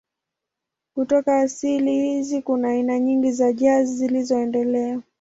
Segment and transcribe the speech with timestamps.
[0.93, 5.01] Kutoka asili hizi kuna aina nyingi za jazz zilizoendelea.